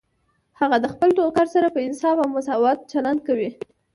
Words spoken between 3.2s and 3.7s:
کوي